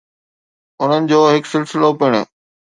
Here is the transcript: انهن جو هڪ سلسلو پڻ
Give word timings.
انهن 0.81 1.03
جو 1.11 1.21
هڪ 1.35 1.43
سلسلو 1.53 1.89
پڻ 2.01 2.11